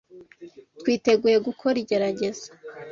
Twiteguye 0.79 1.37
gukora 1.47 1.77
igerageza. 1.83 2.47